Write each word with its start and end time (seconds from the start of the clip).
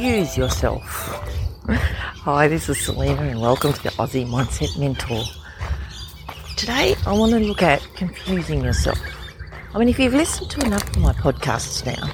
Confuse 0.00 0.36
yourself. 0.36 0.82
Hi, 1.68 2.48
this 2.48 2.68
is 2.68 2.80
Selena, 2.80 3.22
and 3.22 3.40
welcome 3.40 3.72
to 3.72 3.82
the 3.84 3.90
Aussie 3.90 4.26
Mindset 4.26 4.76
Mentor. 4.76 5.22
Today, 6.56 6.96
I 7.06 7.12
want 7.12 7.32
to 7.32 7.38
look 7.38 7.62
at 7.62 7.86
confusing 7.94 8.64
yourself. 8.64 8.98
I 9.72 9.78
mean, 9.78 9.88
if 9.88 10.00
you've 10.00 10.14
listened 10.14 10.50
to 10.50 10.66
enough 10.66 10.88
of 10.90 10.98
my 10.98 11.12
podcasts 11.12 11.86
now, 11.86 12.12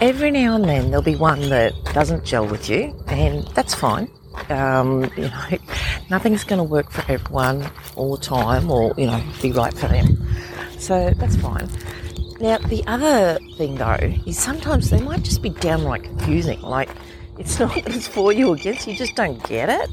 every 0.00 0.32
now 0.32 0.56
and 0.56 0.64
then 0.64 0.90
there'll 0.90 1.04
be 1.04 1.14
one 1.14 1.48
that 1.50 1.74
doesn't 1.94 2.24
gel 2.24 2.46
with 2.46 2.68
you, 2.68 2.92
and 3.06 3.46
that's 3.48 3.74
fine. 3.74 4.10
Um, 4.48 5.04
you 5.16 5.28
know, 5.28 5.58
nothing's 6.10 6.44
going 6.44 6.58
to 6.58 6.64
work 6.64 6.90
for 6.90 7.10
everyone 7.10 7.70
all 7.96 8.16
the 8.16 8.22
time, 8.22 8.70
or 8.70 8.94
you 8.96 9.06
know, 9.06 9.22
be 9.42 9.52
right 9.52 9.74
for 9.74 9.88
them. 9.88 10.16
So 10.78 11.10
that's 11.16 11.36
fine. 11.36 11.68
Now, 12.40 12.58
the 12.58 12.84
other 12.86 13.38
thing 13.56 13.74
though 13.74 13.98
is 14.26 14.38
sometimes 14.38 14.90
they 14.90 15.00
might 15.00 15.22
just 15.22 15.42
be 15.42 15.50
downright 15.50 16.04
confusing. 16.04 16.60
Like, 16.62 16.88
it's 17.38 17.58
not 17.60 17.74
that 17.74 17.94
it's 17.94 18.08
for 18.08 18.32
you 18.32 18.50
or 18.50 18.54
against 18.54 18.86
you, 18.86 18.94
just 18.96 19.16
don't 19.16 19.42
get 19.48 19.68
it. 19.68 19.90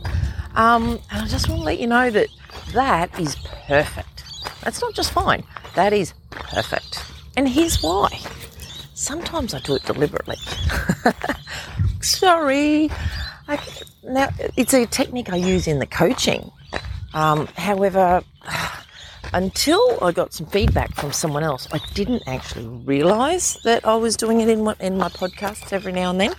Um, 0.56 1.00
and 1.12 1.24
I 1.24 1.28
just 1.28 1.50
want 1.50 1.62
to 1.62 1.66
let 1.66 1.80
you 1.80 1.88
know 1.88 2.10
that 2.10 2.28
that 2.74 3.20
is 3.20 3.36
perfect. 3.68 4.24
That's 4.64 4.82
not 4.82 4.94
just 4.94 5.12
fine, 5.12 5.44
that 5.76 5.92
is 5.92 6.14
perfect. 6.30 7.04
And 7.36 7.50
here's 7.50 7.82
why. 7.82 8.20
Sometimes 8.94 9.54
I 9.54 9.60
do 9.60 9.76
it 9.76 9.84
deliberately. 9.84 10.38
Sorry. 12.02 12.90
I, 13.48 13.60
now, 14.08 14.30
it's 14.56 14.74
a 14.74 14.86
technique 14.86 15.32
I 15.32 15.36
use 15.36 15.68
in 15.68 15.80
the 15.80 15.86
coaching. 15.86 16.52
Um, 17.14 17.48
however, 17.58 18.24
until 19.34 19.98
I 20.02 20.12
got 20.12 20.34
some 20.34 20.48
feedback 20.48 20.94
from 20.96 21.12
someone 21.12 21.44
else, 21.44 21.68
I 21.72 21.80
didn't 21.94 22.24
actually 22.28 22.68
realise 22.68 23.58
that 23.64 23.86
I 23.86 23.96
was 23.96 24.16
doing 24.16 24.42
it 24.42 24.50
in 24.50 24.64
my, 24.64 24.76
in 24.80 24.98
my 24.98 25.10
podcasts 25.10 25.74
every 25.74 25.92
now 25.92 26.12
and 26.12 26.22
then. 26.22 26.34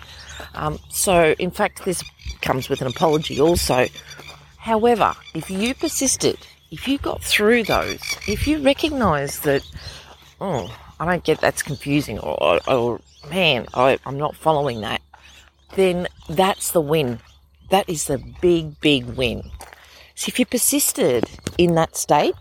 Um, 0.55 0.79
so, 0.91 1.35
in 1.39 1.51
fact, 1.51 1.85
this 1.85 2.03
comes 2.41 2.69
with 2.69 2.81
an 2.81 2.87
apology 2.87 3.41
also. 3.41 3.87
However, 4.59 5.15
if 5.35 5.51
you 5.51 5.75
persisted, 5.75 6.39
if 6.71 6.89
you 6.89 6.99
got 6.99 7.23
through 7.23 7.65
those, 7.65 8.01
if 8.27 8.47
you 8.47 8.59
recognise 8.59 9.41
that, 9.41 9.63
oh, 10.41 10.75
I 10.99 11.07
don't 11.07 11.25
get 11.25 11.41
that's 11.41 11.63
confusing, 11.63 12.19
or, 12.19 12.61
or 12.69 13.01
man, 13.31 13.67
I, 13.75 13.99
I'm 14.05 14.19
not 14.19 14.37
following 14.37 14.81
that, 14.81 15.01
then 15.75 16.09
that's 16.29 16.73
the 16.73 16.81
win. 16.81 17.21
That 17.71 17.89
is 17.89 18.07
the 18.07 18.19
big, 18.41 18.81
big 18.81 19.05
win. 19.05 19.43
So 20.15 20.29
if 20.29 20.39
you 20.39 20.47
persisted 20.47 21.25
in 21.59 21.75
that 21.75 21.97
state, 21.97 22.35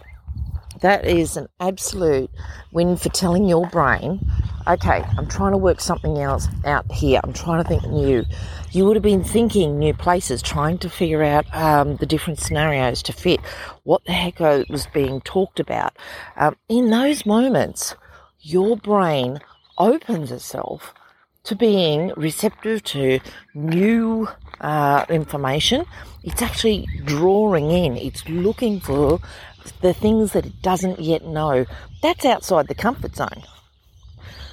that 0.82 1.06
is 1.06 1.36
an 1.36 1.48
absolute 1.60 2.30
win 2.72 2.98
for 2.98 3.10
telling 3.10 3.46
your 3.46 3.68
brain, 3.68 4.20
okay, 4.68 5.04
I'm 5.18 5.28
trying 5.28 5.54
to 5.54 5.58
work 5.58 5.82
something 5.82 6.20
else 6.20 6.48
out 6.66 6.90
here. 6.92 7.20
I'm 7.24 7.34
trying 7.34 7.64
to 7.64 7.68
think 7.68 7.84
new. 7.90 8.24
You 8.72 8.86
would 8.86 8.96
have 8.96 9.04
been 9.04 9.24
thinking 9.24 9.80
new 9.80 9.94
places, 9.94 10.42
trying 10.42 10.78
to 10.80 10.90
figure 10.90 11.24
out 11.24 11.46
um, 11.56 11.96
the 11.98 12.06
different 12.06 12.40
scenarios 12.40 13.02
to 13.04 13.14
fit 13.14 13.40
what 13.84 14.04
the 14.06 14.12
heck 14.12 14.40
was 14.40 14.88
being 14.94 15.22
talked 15.22 15.60
about. 15.60 15.98
Um, 16.36 16.56
in 16.70 16.90
those 16.90 17.26
moments, 17.26 17.96
your 18.42 18.78
brain 18.78 19.40
opens 19.78 20.32
itself 20.32 20.94
to 21.46 21.56
being 21.56 22.12
receptive 22.18 22.84
to 22.84 23.20
new 23.54 24.28
uh, 24.62 25.06
information. 25.10 25.86
It's 26.24 26.42
actually 26.42 26.88
drawing 27.06 27.72
in, 27.72 27.98
it's 27.98 28.28
looking 28.28 28.80
for 28.80 29.20
the 29.82 29.94
things 29.94 30.34
that 30.34 30.46
it 30.46 30.62
doesn't 30.62 31.00
yet 31.00 31.26
know. 31.26 31.66
That's 32.02 32.26
outside 32.26 32.68
the 32.68 32.76
comfort 32.76 33.16
zone. 33.16 33.44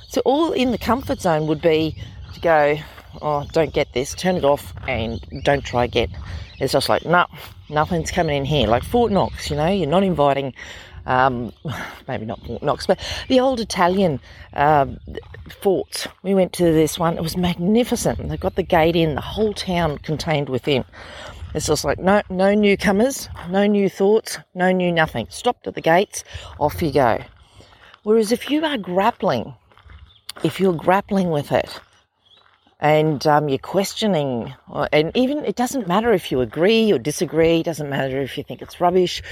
So, 0.08 0.20
all 0.24 0.52
in 0.52 0.72
the 0.72 0.78
comfort 0.78 1.20
zone 1.20 1.46
would 1.46 1.62
be 1.62 1.96
to 2.34 2.40
go, 2.40 2.78
oh, 3.20 3.46
don't 3.52 3.72
get 3.72 3.92
this, 3.94 4.14
turn 4.14 4.36
it 4.36 4.44
off, 4.44 4.74
and 4.86 5.20
don't 5.42 5.64
try 5.64 5.84
again. 5.84 6.14
It's 6.58 6.72
just 6.72 6.88
like, 6.88 7.04
no, 7.04 7.26
nothing's 7.68 8.10
coming 8.10 8.36
in 8.36 8.44
here. 8.44 8.68
Like 8.68 8.84
Fort 8.84 9.10
Knox, 9.10 9.50
you 9.50 9.56
know, 9.56 9.68
you're 9.68 9.88
not 9.88 10.02
inviting 10.02 10.54
um, 11.06 11.52
maybe 12.08 12.26
not 12.26 12.44
Fort 12.46 12.62
Knox, 12.62 12.86
but 12.86 12.98
the 13.28 13.40
old 13.40 13.60
Italian 13.60 14.20
um, 14.54 14.98
forts. 15.60 16.08
We 16.22 16.34
went 16.34 16.52
to 16.54 16.64
this 16.64 16.98
one. 16.98 17.16
It 17.16 17.22
was 17.22 17.36
magnificent. 17.36 18.28
They've 18.28 18.38
got 18.38 18.56
the 18.56 18.62
gate 18.62 18.96
in, 18.96 19.14
the 19.14 19.20
whole 19.20 19.54
town 19.54 19.98
contained 19.98 20.48
within. 20.48 20.84
It's 21.54 21.66
just 21.66 21.84
like 21.84 21.98
no, 21.98 22.22
no 22.30 22.54
newcomers, 22.54 23.28
no 23.50 23.66
new 23.66 23.88
thoughts, 23.88 24.38
no 24.54 24.72
new 24.72 24.90
nothing. 24.90 25.26
Stopped 25.28 25.66
at 25.66 25.74
the 25.74 25.82
gates, 25.82 26.24
off 26.58 26.80
you 26.80 26.92
go. 26.92 27.22
Whereas 28.04 28.32
if 28.32 28.50
you 28.50 28.64
are 28.64 28.78
grappling, 28.78 29.54
if 30.42 30.58
you're 30.58 30.72
grappling 30.72 31.30
with 31.30 31.52
it, 31.52 31.78
and 32.82 33.24
um, 33.28 33.48
you're 33.48 33.58
questioning, 33.58 34.52
and 34.92 35.12
even 35.14 35.44
it 35.44 35.54
doesn't 35.54 35.86
matter 35.86 36.12
if 36.12 36.32
you 36.32 36.40
agree 36.40 36.92
or 36.92 36.98
disagree. 36.98 37.60
It 37.60 37.64
doesn't 37.64 37.88
matter 37.88 38.20
if 38.20 38.36
you 38.36 38.42
think 38.42 38.60
it's 38.60 38.80
rubbish. 38.80 39.22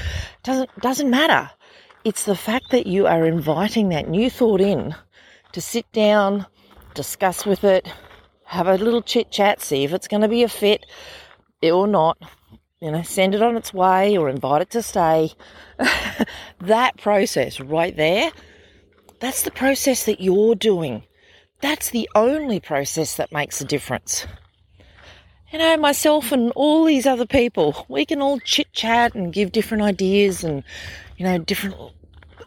Doesn't 0.44 0.70
doesn't 0.80 1.10
matter. 1.10 1.50
It's 2.04 2.24
the 2.24 2.36
fact 2.36 2.70
that 2.70 2.86
you 2.86 3.08
are 3.08 3.26
inviting 3.26 3.88
that 3.88 4.08
new 4.08 4.30
thought 4.30 4.60
in 4.60 4.94
to 5.50 5.60
sit 5.60 5.90
down, 5.90 6.46
discuss 6.94 7.44
with 7.44 7.64
it, 7.64 7.92
have 8.44 8.68
a 8.68 8.76
little 8.76 9.02
chit 9.02 9.32
chat, 9.32 9.60
see 9.60 9.82
if 9.82 9.92
it's 9.92 10.06
going 10.06 10.22
to 10.22 10.28
be 10.28 10.44
a 10.44 10.48
fit 10.48 10.86
or 11.60 11.88
not. 11.88 12.18
You 12.80 12.92
know, 12.92 13.02
send 13.02 13.34
it 13.34 13.42
on 13.42 13.56
its 13.56 13.74
way 13.74 14.16
or 14.16 14.28
invite 14.28 14.62
it 14.62 14.70
to 14.70 14.82
stay. 14.82 15.32
that 16.60 16.96
process 16.98 17.58
right 17.58 17.96
there, 17.96 18.30
that's 19.18 19.42
the 19.42 19.50
process 19.50 20.04
that 20.04 20.20
you're 20.20 20.54
doing 20.54 21.02
that's 21.60 21.90
the 21.90 22.08
only 22.14 22.60
process 22.60 23.16
that 23.16 23.32
makes 23.32 23.60
a 23.60 23.64
difference. 23.64 24.26
You 25.52 25.58
know, 25.58 25.76
myself 25.76 26.30
and 26.30 26.52
all 26.52 26.84
these 26.84 27.06
other 27.06 27.26
people, 27.26 27.86
we 27.88 28.04
can 28.04 28.22
all 28.22 28.38
chit 28.40 28.72
chat 28.72 29.14
and 29.14 29.32
give 29.32 29.52
different 29.52 29.82
ideas 29.82 30.44
and, 30.44 30.62
you 31.16 31.24
know, 31.24 31.38
different, 31.38 31.74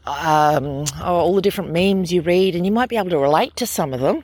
um, 0.05 0.85
all 1.01 1.35
the 1.35 1.41
different 1.41 1.71
memes 1.71 2.13
you 2.13 2.21
read, 2.21 2.55
and 2.55 2.65
you 2.65 2.71
might 2.71 2.89
be 2.89 2.95
able 2.95 3.09
to 3.09 3.17
relate 3.17 3.55
to 3.57 3.65
some 3.65 3.93
of 3.93 3.99
them 3.99 4.23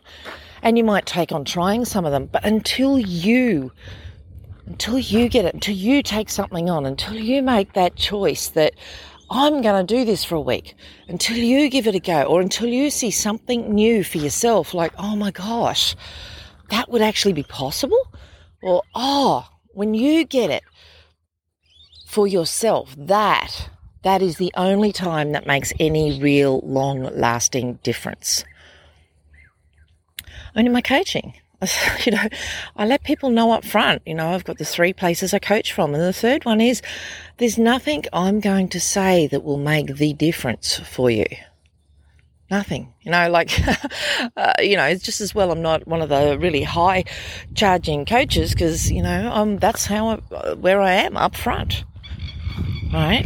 and 0.61 0.77
you 0.77 0.83
might 0.83 1.05
take 1.05 1.31
on 1.31 1.45
trying 1.45 1.85
some 1.85 2.05
of 2.05 2.11
them. 2.11 2.25
But 2.25 2.45
until 2.45 2.99
you, 2.99 3.71
until 4.65 4.99
you 4.99 5.29
get 5.29 5.45
it, 5.45 5.53
until 5.53 5.75
you 5.75 6.03
take 6.03 6.29
something 6.29 6.69
on, 6.69 6.85
until 6.85 7.15
you 7.15 7.41
make 7.41 7.73
that 7.73 7.95
choice 7.95 8.49
that 8.49 8.73
I'm 9.31 9.61
going 9.61 9.85
to 9.85 9.95
do 9.95 10.05
this 10.05 10.23
for 10.23 10.35
a 10.35 10.41
week 10.41 10.75
until 11.07 11.37
you 11.37 11.69
give 11.69 11.87
it 11.87 11.95
a 11.95 11.99
go 11.99 12.23
or 12.23 12.41
until 12.41 12.67
you 12.67 12.89
see 12.89 13.11
something 13.11 13.73
new 13.73 14.03
for 14.03 14.17
yourself, 14.17 14.73
like, 14.73 14.93
oh 14.97 15.15
my 15.15 15.31
gosh, 15.31 15.95
that 16.69 16.89
would 16.89 17.01
actually 17.01 17.33
be 17.33 17.43
possible. 17.43 18.11
Or, 18.63 18.83
oh, 18.95 19.47
when 19.73 19.93
you 19.93 20.25
get 20.25 20.49
it 20.49 20.63
for 22.07 22.27
yourself, 22.27 22.95
that, 22.97 23.69
that 24.03 24.21
is 24.21 24.37
the 24.37 24.51
only 24.55 24.91
time 24.91 25.31
that 25.33 25.45
makes 25.45 25.71
any 25.79 26.19
real 26.19 26.61
long 26.61 27.03
lasting 27.15 27.79
difference. 27.83 28.43
And 30.55 30.65
in 30.65 30.73
my 30.73 30.81
coaching, 30.81 31.33
you 32.05 32.11
know, 32.13 32.27
I 32.75 32.85
let 32.85 33.03
people 33.03 33.29
know 33.29 33.51
up 33.51 33.65
front, 33.65 34.01
you 34.05 34.15
know, 34.15 34.33
I've 34.33 34.45
got 34.45 34.57
the 34.57 34.65
three 34.65 34.93
places 34.93 35.33
I 35.33 35.39
coach 35.39 35.73
from. 35.73 35.93
And 35.93 36.01
the 36.01 36.13
third 36.13 36.45
one 36.45 36.61
is 36.61 36.81
there's 37.37 37.57
nothing 37.57 38.05
I'm 38.13 38.39
going 38.39 38.69
to 38.69 38.79
say 38.79 39.27
that 39.27 39.43
will 39.43 39.57
make 39.57 39.97
the 39.97 40.13
difference 40.13 40.79
for 40.79 41.09
you. 41.09 41.25
Nothing, 42.49 42.93
you 43.01 43.11
know, 43.11 43.29
like, 43.29 43.51
uh, 44.37 44.53
you 44.59 44.75
know, 44.75 44.85
it's 44.85 45.03
just 45.03 45.21
as 45.21 45.35
well 45.35 45.51
I'm 45.51 45.61
not 45.61 45.87
one 45.87 46.01
of 46.01 46.09
the 46.09 46.37
really 46.39 46.63
high 46.63 47.03
charging 47.53 48.05
coaches 48.05 48.53
because, 48.53 48.91
you 48.91 49.03
know, 49.03 49.29
um, 49.31 49.57
that's 49.57 49.85
how, 49.85 50.07
I, 50.09 50.53
where 50.53 50.81
I 50.81 50.93
am 50.93 51.15
up 51.15 51.35
front. 51.35 51.83
Right. 52.91 53.25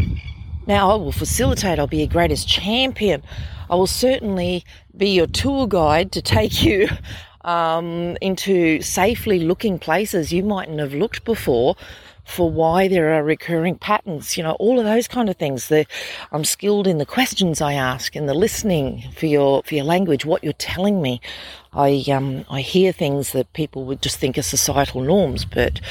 Now 0.68 0.92
I 0.92 0.96
will 0.96 1.14
facilitate, 1.14 1.80
I'll 1.80 1.88
be 1.88 2.00
your 2.00 2.08
greatest 2.08 2.50
champion. 2.50 3.24
I 3.70 3.76
will 3.76 3.88
certainly 3.88 4.66
be 4.96 5.10
your 5.10 5.28
tour 5.28 5.68
guide 5.68 6.12
to 6.14 6.22
take 6.22 6.64
you 6.64 6.90
um, 7.44 8.18
into 8.22 8.82
safely 8.82 9.40
looking 9.40 9.80
places 9.80 10.32
you 10.32 10.44
mightn't 10.44 10.80
have 10.80 10.94
looked 10.94 11.24
before 11.26 11.76
for 12.26 12.50
why 12.50 12.88
there 12.88 13.14
are 13.14 13.24
recurring 13.24 13.78
patterns, 13.78 14.38
you 14.38 14.44
know, 14.44 14.54
all 14.54 14.80
of 14.80 14.86
those 14.86 15.08
kind 15.08 15.30
of 15.30 15.36
things. 15.36 15.68
The, 15.68 15.86
I'm 16.32 16.46
skilled 16.46 16.88
in 16.88 16.98
the 16.98 17.06
questions 17.06 17.62
I 17.62 17.74
ask, 17.74 18.16
and 18.16 18.30
the 18.30 18.34
listening 18.34 19.04
for 19.16 19.26
your 19.26 19.64
for 19.64 19.76
your 19.76 19.84
language, 19.84 20.26
what 20.26 20.44
you're 20.44 20.54
telling 20.54 21.02
me. 21.02 21.22
I 21.74 22.04
um, 22.12 22.46
I 22.50 22.62
hear 22.62 22.92
things 22.92 23.32
that 23.34 23.52
people 23.54 23.84
would 23.86 24.02
just 24.02 24.18
think 24.18 24.38
are 24.38 24.44
societal 24.44 25.02
norms, 25.02 25.46
but 25.46 25.82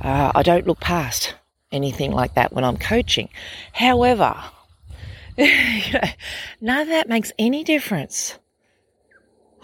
uh, 0.00 0.32
I 0.34 0.42
don't 0.42 0.66
look 0.66 0.80
past 0.80 1.34
anything 1.70 2.12
like 2.12 2.34
that 2.34 2.52
when 2.52 2.64
I'm 2.64 2.76
coaching. 2.76 3.28
However, 3.72 4.34
none 5.38 6.80
of 6.80 6.88
that 6.88 7.08
makes 7.08 7.32
any 7.38 7.64
difference 7.64 8.38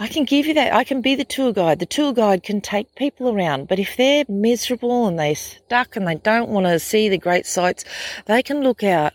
I 0.00 0.06
can 0.06 0.24
give 0.24 0.46
you 0.46 0.54
that. 0.54 0.72
I 0.72 0.84
can 0.84 1.00
be 1.00 1.16
the 1.16 1.24
tour 1.24 1.52
guide. 1.52 1.80
The 1.80 1.86
tour 1.86 2.12
guide 2.12 2.44
can 2.44 2.60
take 2.60 2.94
people 2.94 3.28
around, 3.28 3.66
but 3.66 3.80
if 3.80 3.96
they're 3.96 4.24
miserable 4.28 5.08
and 5.08 5.18
they're 5.18 5.34
stuck 5.34 5.96
and 5.96 6.06
they 6.06 6.14
don't 6.14 6.50
want 6.50 6.66
to 6.66 6.78
see 6.78 7.08
the 7.08 7.18
great 7.18 7.46
sights, 7.46 7.84
they 8.26 8.40
can 8.42 8.60
look 8.60 8.84
out 8.84 9.12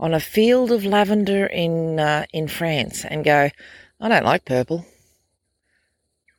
on 0.00 0.12
a 0.12 0.18
field 0.18 0.72
of 0.72 0.84
lavender 0.84 1.46
in 1.46 2.00
uh, 2.00 2.26
in 2.32 2.48
France 2.48 3.04
and 3.04 3.24
go, 3.24 3.50
I 4.00 4.08
don't 4.08 4.24
like 4.24 4.44
purple. 4.44 4.84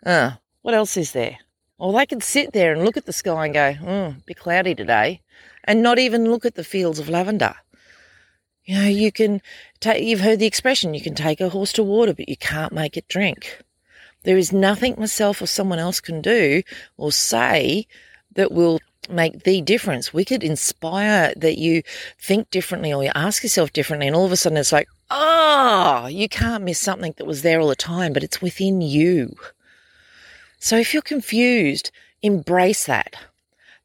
Uh, 0.05 0.31
what 0.61 0.73
else 0.73 0.97
is 0.97 1.13
there? 1.13 1.37
Or 1.77 1.93
they 1.93 2.05
can 2.05 2.19
sit 2.19 2.51
there 2.51 2.73
and 2.73 2.83
look 2.83 2.97
at 2.97 3.05
the 3.05 3.13
sky 3.13 3.45
and 3.45 3.53
go, 3.53 3.73
hmm, 3.73 4.19
bit 4.25 4.37
cloudy 4.37 4.75
today, 4.75 5.21
and 5.63 5.81
not 5.81 5.99
even 5.99 6.29
look 6.29 6.45
at 6.45 6.55
the 6.55 6.65
fields 6.65 6.99
of 6.99 7.07
lavender. 7.07 7.55
You 8.65 8.75
know, 8.75 8.87
you 8.87 9.11
can 9.11 9.41
take, 9.79 10.03
you've 10.03 10.21
heard 10.21 10.39
the 10.39 10.47
expression, 10.47 10.93
you 10.93 11.01
can 11.01 11.15
take 11.15 11.39
a 11.39 11.49
horse 11.49 11.71
to 11.73 11.83
water, 11.83 12.13
but 12.13 12.27
you 12.27 12.35
can't 12.35 12.73
make 12.73 12.97
it 12.97 13.07
drink. 13.07 13.61
There 14.25 14.37
is 14.37 14.51
nothing 14.51 14.95
myself 14.97 15.41
or 15.41 15.47
someone 15.47 15.79
else 15.79 15.99
can 16.01 16.21
do 16.21 16.63
or 16.97 17.11
say 17.11 17.87
that 18.33 18.51
will 18.51 18.79
make 19.07 19.43
the 19.43 19.61
difference. 19.61 20.13
We 20.13 20.25
could 20.25 20.43
inspire 20.43 21.31
that 21.37 21.59
you 21.59 21.83
think 22.19 22.49
differently 22.49 22.91
or 22.91 23.03
you 23.03 23.11
ask 23.13 23.43
yourself 23.43 23.71
differently, 23.71 24.07
and 24.07 24.15
all 24.15 24.25
of 24.25 24.31
a 24.31 24.35
sudden 24.35 24.57
it's 24.57 24.71
like, 24.71 24.89
oh, 25.11 26.07
you 26.07 26.27
can't 26.27 26.63
miss 26.63 26.79
something 26.79 27.13
that 27.17 27.27
was 27.27 27.43
there 27.43 27.59
all 27.59 27.67
the 27.67 27.75
time, 27.75 28.13
but 28.13 28.23
it's 28.23 28.41
within 28.41 28.81
you. 28.81 29.35
So 30.59 30.75
if 30.75 30.93
you're 30.93 31.03
confused, 31.03 31.91
embrace 32.23 32.85
that. 32.85 33.15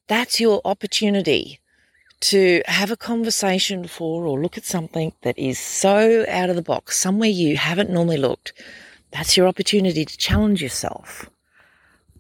That's 0.09 0.41
your 0.41 0.63
opportunity 0.65 1.61
to 2.21 2.63
have 2.67 2.91
a 2.91 2.97
conversation 2.97 3.87
for 3.87 4.25
or 4.27 4.41
look 4.41 4.57
at 4.57 4.65
something 4.65 5.13
that 5.23 5.39
is 5.39 5.59
so 5.59 6.25
out 6.29 6.51
of 6.51 6.57
the 6.57 6.63
box, 6.63 6.97
somewhere 6.97 7.29
you 7.29 7.59
haven't 7.59 7.91
normally 7.91 8.17
looked 8.17 8.55
that's 9.11 9.37
your 9.37 9.47
opportunity 9.47 10.05
to 10.05 10.17
challenge 10.17 10.63
yourself. 10.63 11.29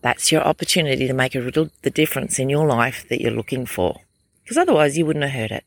That's 0.02 0.32
your 0.32 0.42
opportunity 0.42 1.06
to 1.06 1.14
make 1.14 1.34
a 1.34 1.40
little 1.40 1.70
the 1.82 1.90
difference 1.90 2.38
in 2.38 2.48
your 2.48 2.66
life 2.66 3.06
that 3.08 3.20
you're 3.20 3.30
looking 3.30 3.66
for. 3.66 4.00
Because 4.42 4.56
otherwise 4.56 4.96
you 4.96 5.06
wouldn't 5.06 5.24
have 5.24 5.32
heard 5.32 5.50
it. 5.52 5.64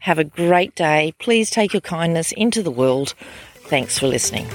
Have 0.00 0.18
a 0.18 0.24
great 0.24 0.74
day. 0.74 1.14
Please 1.18 1.50
take 1.50 1.72
your 1.72 1.80
kindness 1.80 2.32
into 2.32 2.62
the 2.62 2.70
world. 2.70 3.14
Thanks 3.64 3.98
for 3.98 4.06
listening. 4.06 4.46